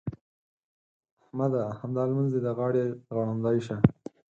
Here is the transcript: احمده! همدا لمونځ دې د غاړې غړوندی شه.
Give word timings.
احمده! 1.23 1.63
همدا 1.79 2.03
لمونځ 2.09 2.29
دې 2.33 2.39
د 2.45 2.47
غاړې 2.57 2.83
غړوندی 3.13 3.59
شه. 3.65 3.75